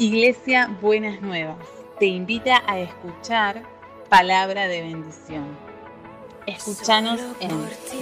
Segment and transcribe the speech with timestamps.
[0.00, 1.58] Iglesia Buenas Nuevas
[1.98, 3.62] te invita a escuchar
[4.08, 5.58] palabra de bendición.
[6.46, 7.50] Escúchanos en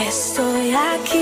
[0.00, 1.20] Estoy aquí.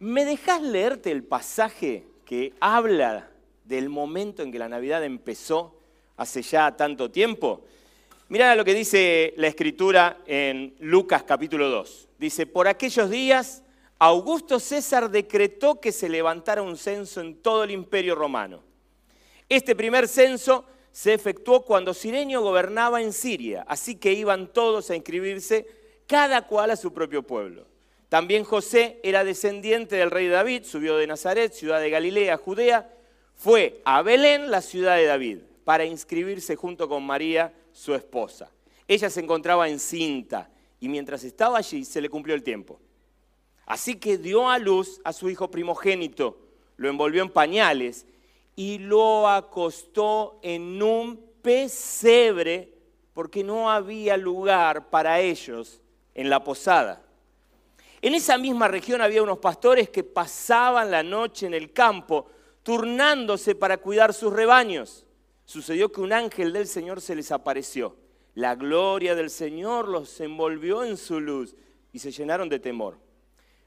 [0.00, 3.30] ¿Me dejas leerte el pasaje que habla
[3.64, 5.76] del momento en que la Navidad empezó
[6.16, 7.62] hace ya tanto tiempo?
[8.32, 12.08] Mirá lo que dice la escritura en Lucas capítulo 2.
[12.18, 13.62] Dice, por aquellos días
[13.98, 18.62] Augusto César decretó que se levantara un censo en todo el imperio romano.
[19.50, 24.96] Este primer censo se efectuó cuando Sirenio gobernaba en Siria, así que iban todos a
[24.96, 25.66] inscribirse,
[26.06, 27.66] cada cual a su propio pueblo.
[28.08, 32.94] También José era descendiente del rey David, subió de Nazaret, ciudad de Galilea, Judea,
[33.34, 38.50] fue a Belén, la ciudad de David, para inscribirse junto con María, su esposa.
[38.86, 42.80] Ella se encontraba encinta y mientras estaba allí se le cumplió el tiempo.
[43.66, 46.38] Así que dio a luz a su hijo primogénito,
[46.76, 48.06] lo envolvió en pañales
[48.56, 52.72] y lo acostó en un pesebre
[53.14, 55.80] porque no había lugar para ellos
[56.14, 57.02] en la posada.
[58.00, 62.26] En esa misma región había unos pastores que pasaban la noche en el campo,
[62.64, 65.06] turnándose para cuidar sus rebaños
[65.44, 67.96] sucedió que un ángel del Señor se les apareció.
[68.34, 71.54] La gloria del Señor los envolvió en su luz
[71.92, 72.96] y se llenaron de temor.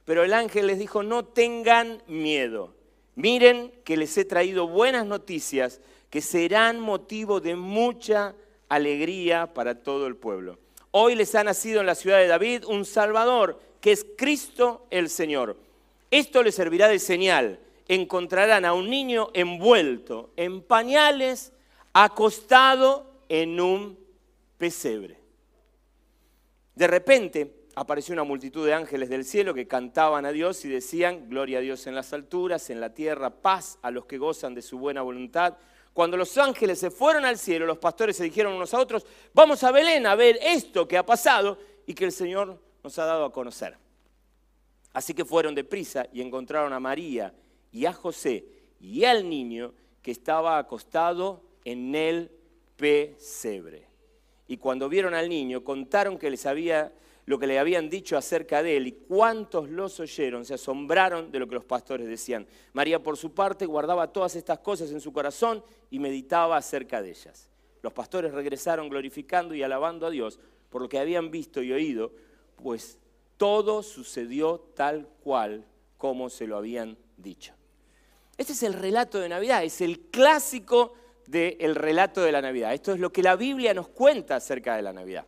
[0.06, 2.74] Pero el ángel les dijo, no tengan miedo.
[3.16, 8.36] Miren que les he traído buenas noticias que serán motivo de mucha
[8.70, 10.58] alegría para todo el pueblo.
[10.92, 15.10] Hoy les ha nacido en la ciudad de David un Salvador, que es Cristo el
[15.10, 15.58] Señor.
[16.12, 17.60] Esto les servirá de señal.
[17.88, 21.52] Encontrarán a un niño envuelto en pañales
[21.98, 23.98] acostado en un
[24.58, 25.18] pesebre.
[26.76, 31.30] De repente apareció una multitud de ángeles del cielo que cantaban a Dios y decían,
[31.30, 34.62] gloria a Dios en las alturas, en la tierra, paz a los que gozan de
[34.62, 35.56] su buena voluntad.
[35.94, 39.64] Cuando los ángeles se fueron al cielo, los pastores se dijeron unos a otros, vamos
[39.64, 41.58] a Belén a ver esto que ha pasado
[41.88, 43.78] y que el Señor nos ha dado a conocer.
[44.92, 47.34] Así que fueron deprisa y encontraron a María
[47.72, 48.44] y a José
[48.82, 52.32] y al niño que estaba acostado en el
[52.78, 53.88] pesebre.
[54.48, 56.94] Y cuando vieron al niño, contaron que les había
[57.26, 61.40] lo que le habían dicho acerca de él y cuántos los oyeron se asombraron de
[61.40, 62.46] lo que los pastores decían.
[62.74, 67.10] María por su parte guardaba todas estas cosas en su corazón y meditaba acerca de
[67.10, 67.50] ellas.
[67.82, 70.40] Los pastores regresaron glorificando y alabando a Dios
[70.70, 72.12] por lo que habían visto y oído,
[72.62, 73.00] pues
[73.38, 75.66] todo sucedió tal cual
[75.98, 77.54] como se lo habían dicho.
[78.38, 80.94] Este es el relato de Navidad, es el clásico
[81.28, 82.74] del relato de la Navidad.
[82.74, 85.26] Esto es lo que la Biblia nos cuenta acerca de la Navidad.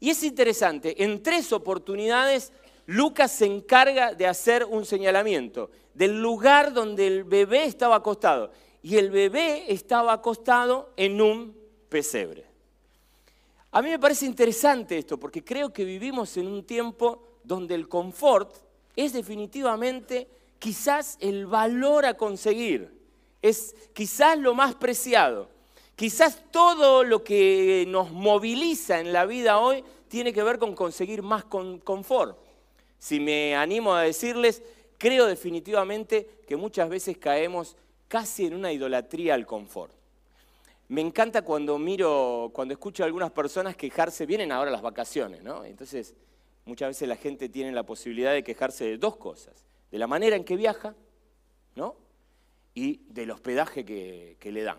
[0.00, 2.52] Y es interesante, en tres oportunidades
[2.86, 8.52] Lucas se encarga de hacer un señalamiento del lugar donde el bebé estaba acostado.
[8.82, 11.56] Y el bebé estaba acostado en un
[11.88, 12.44] pesebre.
[13.72, 17.88] A mí me parece interesante esto porque creo que vivimos en un tiempo donde el
[17.88, 18.54] confort
[18.94, 22.92] es definitivamente quizás el valor a conseguir
[23.44, 25.50] es quizás lo más preciado.
[25.96, 31.22] Quizás todo lo que nos moviliza en la vida hoy tiene que ver con conseguir
[31.22, 32.38] más confort.
[32.98, 34.62] Si me animo a decirles,
[34.96, 37.76] creo definitivamente que muchas veces caemos
[38.08, 39.92] casi en una idolatría al confort.
[40.88, 45.66] Me encanta cuando miro, cuando escucho a algunas personas quejarse, vienen ahora las vacaciones, ¿no?
[45.66, 46.14] Entonces,
[46.64, 50.34] muchas veces la gente tiene la posibilidad de quejarse de dos cosas, de la manera
[50.34, 50.94] en que viaja,
[51.74, 52.03] ¿no?
[52.74, 54.78] Y del hospedaje que, le dan.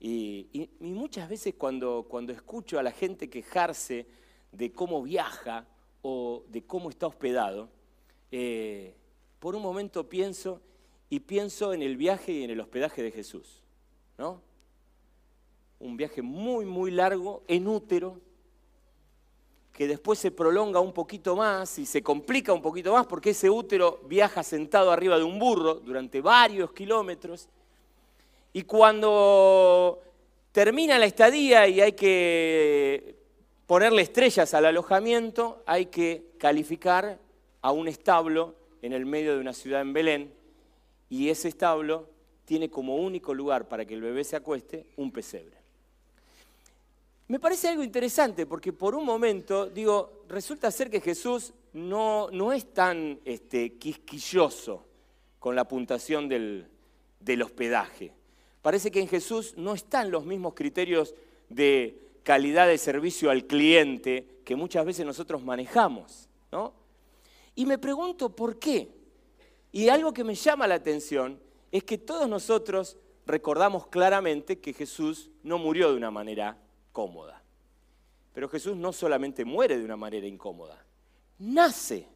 [0.00, 4.06] Y, muchas veces cuando, cuando escucho a la gente quejarse
[4.52, 5.66] de cómo viaja
[6.02, 7.68] o de cómo está hospedado,
[8.30, 8.94] eh,
[9.38, 10.60] por un momento pienso
[11.10, 13.62] y pienso en el viaje y en el hospedaje de Jesús.
[14.18, 14.42] ¿no?
[15.78, 18.20] Un viaje muy, muy largo, en útero,
[19.78, 23.48] que después se prolonga un poquito más y se complica un poquito más porque ese
[23.48, 27.48] útero viaja sentado arriba de un burro durante varios kilómetros.
[28.52, 30.00] Y cuando
[30.50, 33.14] termina la estadía y hay que
[33.68, 37.16] ponerle estrellas al alojamiento, hay que calificar
[37.62, 40.34] a un establo en el medio de una ciudad en Belén
[41.08, 42.08] y ese establo
[42.46, 45.57] tiene como único lugar para que el bebé se acueste un pesebre.
[47.28, 52.54] Me parece algo interesante porque por un momento, digo, resulta ser que Jesús no, no
[52.54, 54.86] es tan este, quisquilloso
[55.38, 56.66] con la puntuación del,
[57.20, 58.14] del hospedaje.
[58.62, 61.14] Parece que en Jesús no están los mismos criterios
[61.50, 66.72] de calidad de servicio al cliente que muchas veces nosotros manejamos, ¿no?
[67.54, 68.88] Y me pregunto por qué.
[69.70, 71.38] Y algo que me llama la atención
[71.70, 72.96] es que todos nosotros
[73.26, 76.56] recordamos claramente que Jesús no murió de una manera
[78.32, 80.84] Pero Jesús no solamente muere de una manera incómoda,
[81.38, 82.06] nace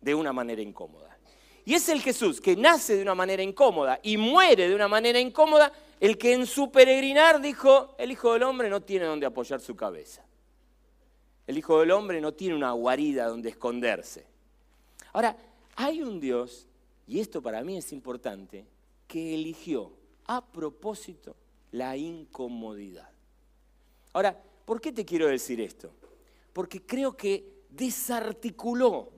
[0.00, 1.16] de una manera incómoda.
[1.64, 5.18] Y es el Jesús que nace de una manera incómoda y muere de una manera
[5.18, 9.60] incómoda el que en su peregrinar dijo, el Hijo del Hombre no tiene donde apoyar
[9.60, 10.24] su cabeza.
[11.46, 14.26] El Hijo del Hombre no tiene una guarida donde esconderse.
[15.12, 15.36] Ahora,
[15.74, 16.66] hay un Dios,
[17.06, 18.66] y esto para mí es importante,
[19.08, 19.92] que eligió
[20.26, 21.34] a propósito
[21.72, 23.15] la incomodidad.
[24.16, 24.34] Ahora,
[24.64, 25.90] ¿por qué te quiero decir esto?
[26.54, 29.12] Porque creo que desarticuló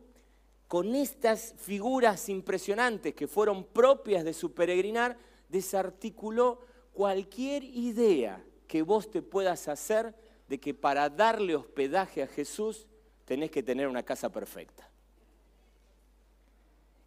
[0.67, 5.17] con estas figuras impresionantes que fueron propias de su peregrinar,
[5.49, 6.63] desarticuló
[6.93, 10.17] cualquier idea que vos te puedas hacer
[10.49, 12.89] de que para darle hospedaje a Jesús
[13.25, 14.91] tenés que tener una casa perfecta.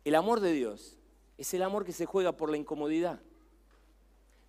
[0.05, 0.95] El amor de Dios
[1.38, 3.19] es el amor que se juega por la incomodidad.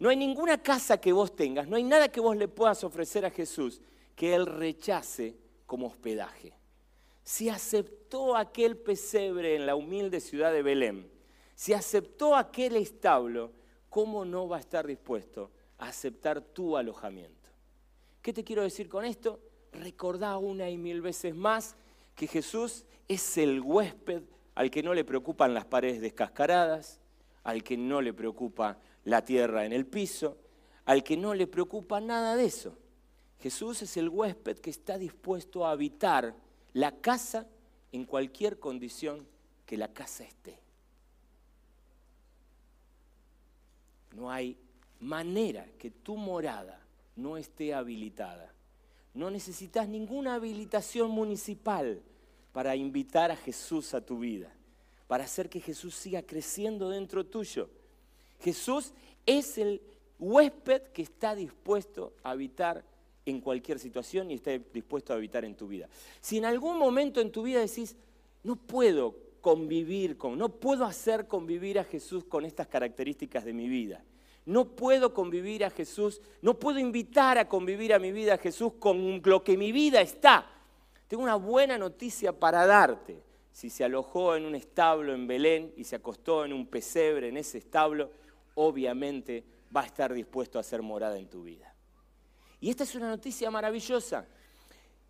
[0.02, 3.24] No hay ninguna casa que vos tengas, no hay nada que vos le puedas ofrecer
[3.24, 3.80] a Jesús
[4.16, 6.54] que Él rechace como hospedaje.
[7.22, 11.08] Si aceptó aquel pesebre en la humilde ciudad de Belén,
[11.54, 13.52] si aceptó aquel establo,
[13.88, 17.50] ¿cómo no va a estar dispuesto a aceptar tu alojamiento?
[18.22, 19.38] ¿Qué te quiero decir con esto?
[19.70, 21.76] Recordá una y mil veces más
[22.16, 24.24] que Jesús es el huésped
[24.56, 26.98] al que no le preocupan las paredes descascaradas,
[27.44, 30.36] al que no le preocupa la tierra en el piso,
[30.84, 32.76] al que no le preocupa nada de eso.
[33.40, 36.34] Jesús es el huésped que está dispuesto a habitar
[36.72, 37.46] la casa
[37.90, 39.26] en cualquier condición
[39.66, 40.58] que la casa esté.
[44.14, 44.56] No hay
[45.00, 46.80] manera que tu morada
[47.16, 48.52] no esté habilitada.
[49.14, 52.00] No necesitas ninguna habilitación municipal
[52.52, 54.52] para invitar a Jesús a tu vida,
[55.06, 57.68] para hacer que Jesús siga creciendo dentro tuyo.
[58.42, 58.92] Jesús
[59.24, 59.80] es el
[60.18, 62.84] huésped que está dispuesto a habitar
[63.24, 65.88] en cualquier situación y está dispuesto a habitar en tu vida.
[66.20, 67.96] Si en algún momento en tu vida decís,
[68.42, 73.68] no puedo convivir con, no puedo hacer convivir a Jesús con estas características de mi
[73.68, 74.04] vida.
[74.44, 78.72] No puedo convivir a Jesús, no puedo invitar a convivir a mi vida a Jesús
[78.78, 80.46] con lo que mi vida está.
[81.06, 83.22] Tengo una buena noticia para darte.
[83.52, 87.36] Si se alojó en un establo en Belén y se acostó en un pesebre en
[87.36, 88.10] ese establo,
[88.54, 89.44] obviamente
[89.74, 91.74] va a estar dispuesto a hacer morada en tu vida.
[92.60, 94.26] Y esta es una noticia maravillosa.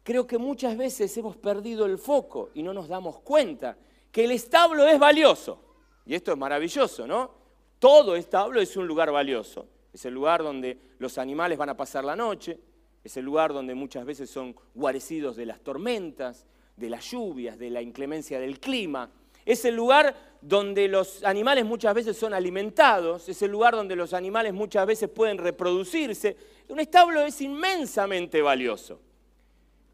[0.02, 3.76] Creo que muchas veces hemos perdido el foco y no nos damos cuenta
[4.10, 5.58] que el establo es valioso.
[6.04, 7.30] Y esto es maravilloso, ¿no?
[7.78, 9.68] Todo establo es un lugar valioso.
[9.92, 12.58] Es el lugar donde los animales van a pasar la noche,
[13.04, 16.46] es el lugar donde muchas veces son guarecidos de las tormentas,
[16.76, 19.10] de las lluvias, de la inclemencia del clima.
[19.44, 24.12] Es el lugar donde los animales muchas veces son alimentados, es el lugar donde los
[24.12, 26.36] animales muchas veces pueden reproducirse.
[26.68, 29.00] Un establo es inmensamente valioso.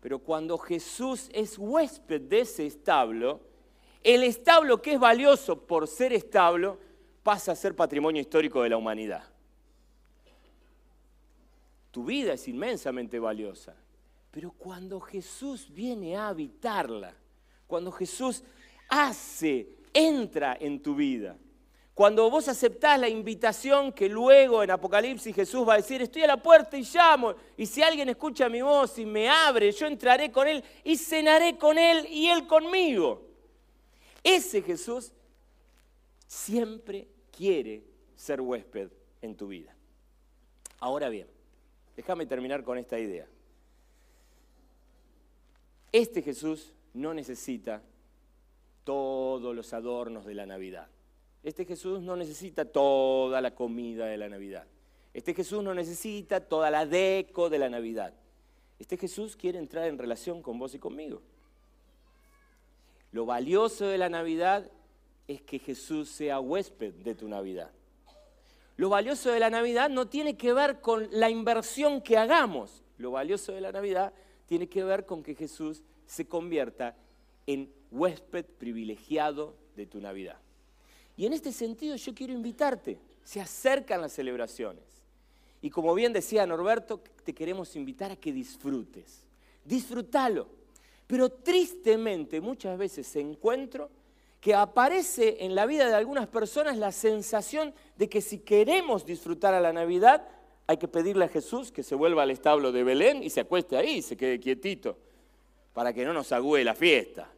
[0.00, 3.40] Pero cuando Jesús es huésped de ese establo,
[4.02, 6.78] el establo que es valioso por ser establo
[7.22, 9.24] pasa a ser patrimonio histórico de la humanidad.
[11.90, 13.74] Tu vida es inmensamente valiosa.
[14.30, 17.14] Pero cuando Jesús viene a habitarla,
[17.66, 18.44] cuando Jesús
[18.88, 21.36] hace, entra en tu vida,
[21.94, 26.28] cuando vos aceptás la invitación que luego en Apocalipsis Jesús va a decir, estoy a
[26.28, 30.30] la puerta y llamo, y si alguien escucha mi voz y me abre, yo entraré
[30.30, 33.26] con él y cenaré con él y él conmigo.
[34.22, 35.12] Ese Jesús
[36.26, 37.82] siempre quiere
[38.14, 38.90] ser huésped
[39.22, 39.74] en tu vida.
[40.78, 41.26] Ahora bien,
[41.98, 43.26] Déjame terminar con esta idea.
[45.90, 47.82] Este Jesús no necesita
[48.88, 50.88] todos los adornos de la Navidad.
[51.42, 54.66] Este Jesús no necesita toda la comida de la Navidad.
[55.12, 58.14] Este Jesús no necesita toda la deco de la Navidad.
[58.78, 61.20] Este Jesús quiere entrar en relación con vos y conmigo.
[63.12, 64.70] Lo valioso de la Navidad
[65.26, 67.70] es que Jesús sea huésped de tu Navidad.
[68.78, 72.82] Lo valioso de la Navidad no tiene que ver con la inversión que hagamos.
[72.96, 74.14] Lo valioso de la Navidad
[74.46, 76.96] tiene que ver con que Jesús se convierta
[77.48, 80.36] en huésped privilegiado de tu Navidad.
[81.16, 82.98] Y en este sentido yo quiero invitarte.
[83.24, 84.84] Se acercan las celebraciones.
[85.62, 89.24] Y como bien decía Norberto, te queremos invitar a que disfrutes.
[89.64, 90.46] Disfrútalo.
[91.06, 93.90] Pero tristemente muchas veces encuentro
[94.42, 99.54] que aparece en la vida de algunas personas la sensación de que si queremos disfrutar
[99.54, 100.28] a la Navidad,
[100.70, 103.74] Hay que pedirle a Jesús que se vuelva al establo de Belén y se acueste
[103.74, 104.98] ahí, se quede quietito,
[105.72, 107.32] para que no nos agüe la fiesta,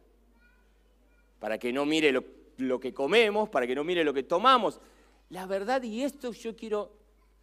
[1.41, 4.79] para que no mire lo, que comemos, para que no mire lo que tomamos.
[5.31, 6.91] La verdad, y esto yo quiero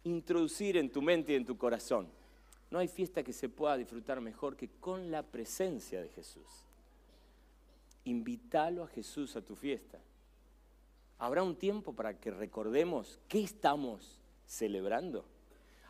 [0.05, 2.07] introducir en tu mente y en tu corazón.
[2.71, 6.47] No hay fiesta que se pueda disfrutar mejor que con la presencia de Jesús.
[8.05, 9.99] Invítalo a Jesús a tu fiesta.
[11.17, 15.25] Habrá un tiempo para que recordemos qué estamos celebrando.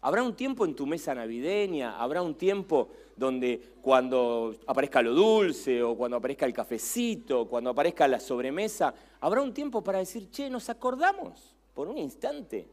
[0.01, 5.83] Habrá un tiempo en tu mesa navideña, habrá un tiempo donde cuando aparezca lo dulce
[5.83, 10.49] o cuando aparezca el cafecito, cuando aparezca la sobremesa, habrá un tiempo para decir, che,
[10.49, 12.67] nos acordamos por un instante.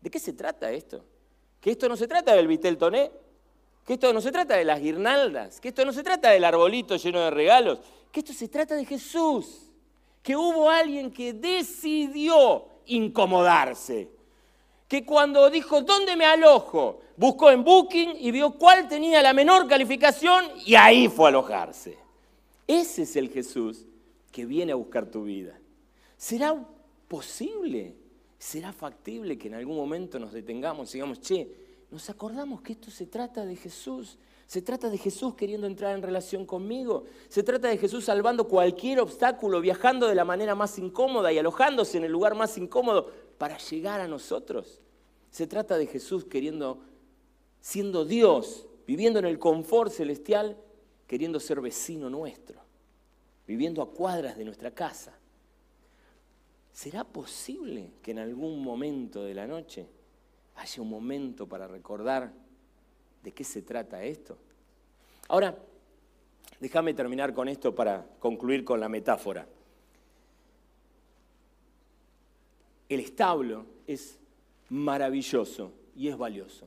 [0.00, 1.04] ¿De qué se trata esto?
[1.60, 3.10] Que esto no se trata del vitel toné,
[3.84, 6.96] que esto no se trata de las guirnaldas, que esto no se trata del arbolito
[6.96, 9.70] lleno de regalos, que esto se trata de Jesús,
[10.22, 14.08] que hubo alguien que decidió incomodarse,
[14.90, 16.98] que cuando dijo, ¿dónde me alojo?
[17.16, 21.96] Buscó en Booking y vio cuál tenía la menor calificación y ahí fue a alojarse.
[22.66, 23.86] Ese es el Jesús
[24.32, 25.56] que viene a buscar tu vida.
[26.16, 26.56] ¿Será
[27.06, 27.94] posible?
[28.36, 31.48] ¿Será factible que en algún momento nos detengamos y digamos, che,
[31.92, 34.18] nos acordamos que esto se trata de Jesús?
[34.48, 37.04] Se trata de Jesús queriendo entrar en relación conmigo.
[37.28, 41.96] Se trata de Jesús salvando cualquier obstáculo, viajando de la manera más incómoda y alojándose
[41.98, 44.82] en el lugar más incómodo para llegar a nosotros.
[45.30, 46.82] Se trata de Jesús queriendo,
[47.58, 50.58] siendo Dios, viviendo en el confort celestial,
[51.06, 52.60] queriendo ser vecino nuestro,
[53.46, 55.14] viviendo a cuadras de nuestra casa.
[56.70, 59.86] ¿Será posible que en algún momento de la noche
[60.56, 62.30] haya un momento para recordar
[63.22, 64.36] ¿De qué se trata esto?
[65.28, 65.56] Ahora,
[66.58, 69.46] déjame terminar con esto para concluir con la metáfora.
[72.90, 74.18] El establo es
[74.68, 76.66] maravilloso y es valioso.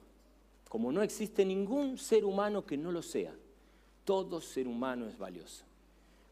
[0.68, 3.36] Como no existe ningún ser humano que no lo sea,
[4.04, 5.66] todo ser humano es valioso.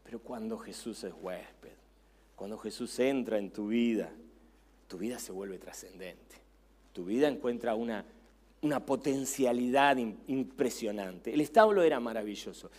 [0.02, 1.70] Pero cuando Jesús es huésped,
[2.34, 4.10] cuando Jesús entra en tu vida,
[4.88, 6.36] tu vida se vuelve trascendente.
[6.92, 8.04] Tu vida encuentra una
[8.62, 11.34] una potencialidad impresionante.
[11.34, 12.70] El establo era maravilloso,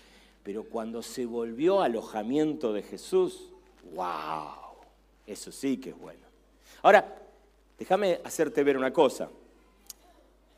[0.41, 3.51] pero cuando se volvió alojamiento de Jesús,
[3.93, 4.77] wow,
[5.27, 6.22] eso sí que es bueno.
[6.83, 7.05] Ahora,
[7.79, 9.29] déjame hacerte ver una cosa.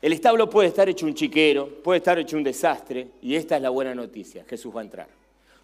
[0.02, 3.62] El establo puede estar hecho un chiquero, puede estar hecho un desastre, y esta es
[3.62, 5.08] la buena noticia, Jesús va a entrar.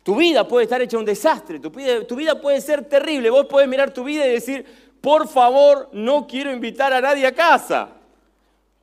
[0.02, 3.92] Tu vida puede estar hecha un desastre, tu vida, puede ser terrible, vos podés mirar
[3.92, 4.64] tu vida y decir,
[5.00, 7.90] por favor, no quiero invitar a nadie a casa.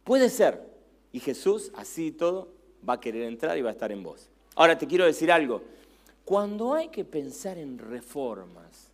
[0.04, 0.62] Puede ser,
[1.12, 2.50] y Jesús, así y todo,
[2.88, 4.30] va a querer entrar y va a estar en vos.
[4.56, 5.62] Ahora te quiero decir algo.
[6.24, 8.89] Cuando hay que pensar en reformas,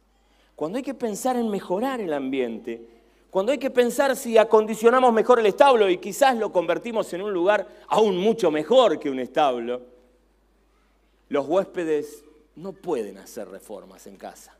[0.56, 2.88] cuando hay que pensar en mejorar el ambiente,
[3.30, 7.34] cuando hay que pensar si acondicionamos mejor el establo y quizás lo convertimos en un
[7.34, 9.82] lugar aún mucho mejor que un establo,
[11.28, 12.24] los huéspedes
[12.56, 14.58] no pueden hacer reformas en casa.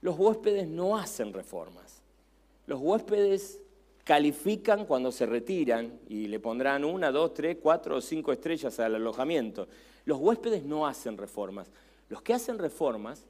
[0.00, 2.02] Los huéspedes no hacen reformas.
[2.66, 3.58] Los huéspedes
[4.04, 8.94] califican cuando se retiran y le pondrán una, dos, tres, cuatro o cinco estrellas al
[8.94, 9.66] alojamiento.
[10.04, 11.72] Los huéspedes no hacen reformas.
[12.10, 13.24] Los que hacen reformas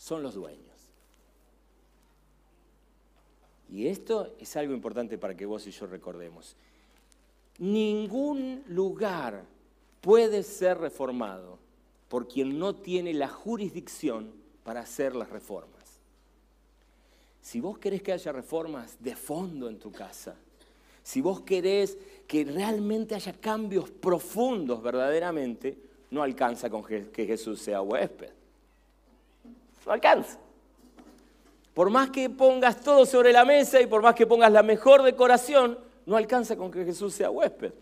[0.00, 0.64] son los dueños.
[3.70, 6.56] Y esto es algo importante para que vos y yo recordemos.
[7.58, 9.44] Ningún lugar
[10.00, 11.58] puede ser reformado
[12.08, 14.32] por quien no tiene la jurisdicción
[14.64, 16.00] para hacer las reformas.
[17.42, 20.34] Si vos querés que haya reformas de fondo en tu casa,
[21.02, 25.76] si vos querés que realmente haya cambios profundos verdaderamente,
[26.10, 28.39] no alcanza con que Jesús sea huésped.
[29.90, 30.38] No alcanza.
[31.74, 35.02] Por más que pongas todo sobre la mesa y por más que pongas la mejor
[35.02, 37.72] decoración, no alcanza con que Jesús sea huésped.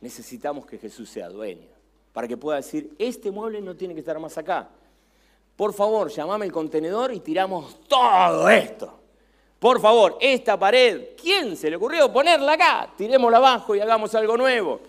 [0.00, 1.68] Necesitamos que Jesús sea dueño,
[2.14, 4.70] para que pueda decir, este mueble no tiene que estar más acá,
[5.56, 8.98] por favor, llamame el contenedor y tiramos todo esto.
[9.58, 12.94] Por favor, esta pared, ¿quién se le ocurrió ponerla acá?
[12.96, 14.80] Tirémosla abajo y hagamos algo nuevo.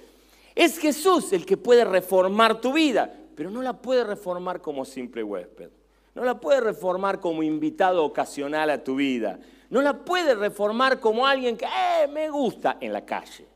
[0.56, 5.26] Es Jesús el que puede reformar tu vida, pero no la puede reformar como simple
[5.26, 5.72] huésped.
[6.14, 9.40] No la puede reformar como invitado ocasional a tu vida.
[9.70, 13.48] No la puede reformar como alguien que eh, me gusta en la calle.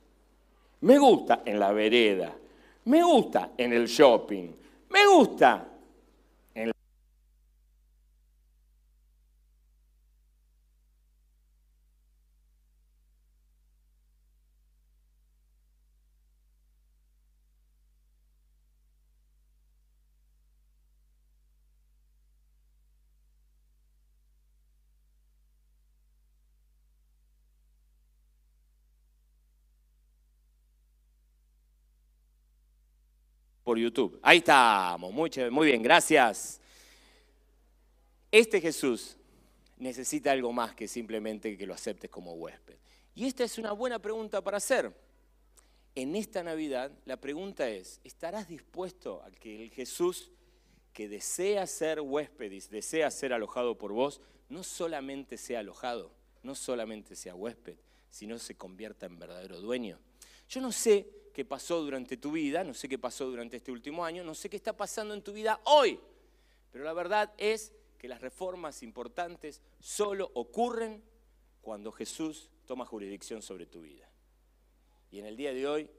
[0.82, 2.34] Me gusta en la vereda.
[2.86, 4.50] Me gusta en el shopping.
[4.90, 5.66] Me gusta
[33.66, 34.20] por YouTube.
[34.22, 36.62] Ahí estamos, muy, muy bien, gracias.
[38.32, 39.18] Este Jesús
[39.78, 42.76] necesita algo más que simplemente que lo aceptes como huésped.
[43.16, 44.94] Y esta es una buena pregunta para hacer.
[45.96, 50.30] En esta Navidad la pregunta es, ¿estarás dispuesto a que el Jesús
[50.94, 56.12] que desea ser huésped y desea ser alojado por vos, no solamente sea alojado,
[56.44, 57.78] no solamente sea huésped,
[58.12, 59.98] sino se convierta en verdadero dueño?
[60.48, 64.06] Yo no sé qué pasó durante tu vida, no sé qué pasó durante este último
[64.06, 66.00] año, no sé qué está pasando en tu vida hoy,
[66.72, 71.04] pero la verdad es que las reformas importantes solo ocurren
[71.62, 74.10] cuando Jesús toma jurisdicción sobre tu vida.
[75.12, 75.90] Y en el día de hoy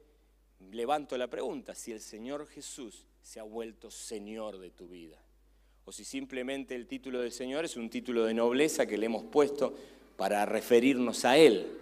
[0.72, 5.22] levanto la pregunta, si el Señor Jesús se ha vuelto Señor de tu vida,
[5.84, 9.24] o si simplemente el título de Señor es un título de nobleza que le hemos
[9.24, 9.76] puesto
[10.16, 11.78] para referirnos a Él.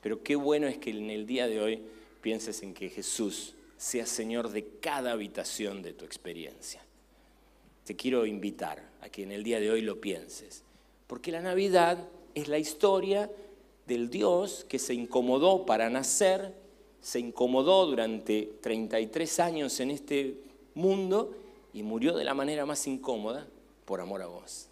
[0.00, 1.82] Pero qué bueno es que en el día de hoy
[2.28, 6.84] pienses en que Jesús sea Señor de cada habitación de tu experiencia.
[7.86, 10.62] Te quiero invitar a que en el día de hoy lo pienses,
[11.06, 13.30] porque la Navidad es la historia
[13.86, 16.52] del Dios que se incomodó para nacer,
[17.00, 20.34] se incomodó durante 33 años en este
[20.74, 21.34] mundo
[21.72, 23.46] y murió de la manera más incómoda
[23.86, 24.68] por amor a vos.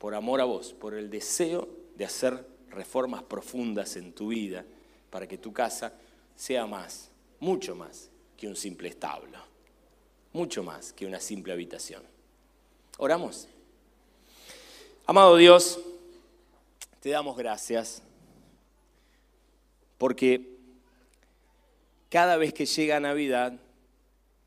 [0.00, 4.66] Por amor a vos, por el deseo de hacer reformas profundas en tu vida
[5.14, 5.92] para que tu casa
[6.34, 9.38] sea más, mucho más que un simple establo,
[10.32, 12.02] mucho más que una simple habitación.
[12.98, 13.46] Oramos.
[15.06, 15.78] Amado Dios,
[16.98, 18.02] te damos gracias
[19.98, 20.58] porque
[22.08, 23.52] cada vez que llega Navidad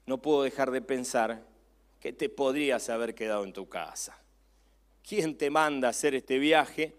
[0.06, 1.46] no puedo dejar de pensar
[2.02, 4.22] que te podrías haber quedado en tu casa.
[5.02, 6.94] ¿Quién te manda a hacer este viaje?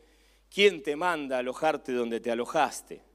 [0.49, 3.07] ¿Quién te manda a alojarte donde te alojaste?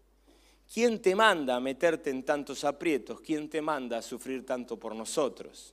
[0.74, 3.22] ¿Quién te manda a meterte en tantos aprietos?
[3.22, 5.72] ¿Quién te manda a sufrir tanto por nosotros?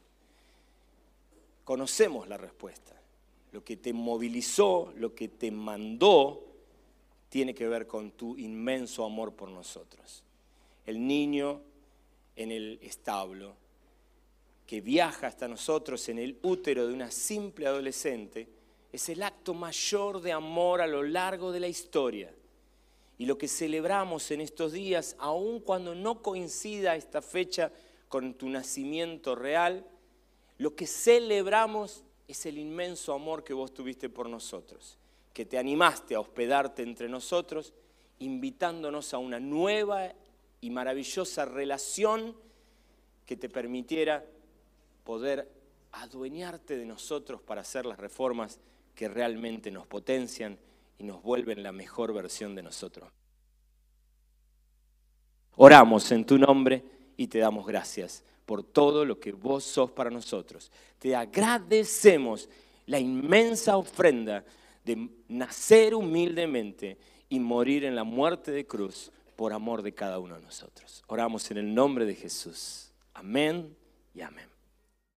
[1.64, 3.00] Conocemos la respuesta.
[3.52, 6.44] Lo que te movilizó, lo que te mandó,
[7.30, 10.22] tiene que ver con tu inmenso amor por nosotros.
[10.84, 11.62] El niño
[12.36, 13.54] en el establo,
[14.66, 18.46] que viaja hasta nosotros en el útero de una simple adolescente,
[18.92, 22.30] es el acto mayor de amor a lo largo de la historia.
[23.20, 27.70] Y lo que celebramos en estos días, aun cuando no coincida esta fecha
[28.09, 29.87] con tu nacimiento real,
[30.56, 34.96] lo que celebramos es el inmenso amor que vos tuviste por nosotros,
[35.35, 37.74] que te animaste a hospedarte entre nosotros,
[38.20, 40.14] invitándonos a una nueva
[40.62, 42.35] y maravillosa relación
[43.26, 44.24] que te permitiera
[45.04, 45.46] poder
[45.92, 48.59] adueñarte de nosotros para hacer las reformas
[48.94, 50.59] que realmente nos potencian
[51.00, 53.10] y nos vuelven la mejor versión de nosotros.
[55.56, 56.84] Oramos en tu nombre
[57.16, 60.70] y te damos gracias por todo lo que vos sos para nosotros.
[60.98, 62.50] Te agradecemos
[62.84, 64.44] la inmensa ofrenda
[64.84, 66.98] de nacer humildemente
[67.30, 71.02] y morir en la muerte de cruz por amor de cada uno de nosotros.
[71.06, 72.92] Oramos en el nombre de Jesús.
[73.14, 73.74] Amén
[74.12, 74.49] y amén.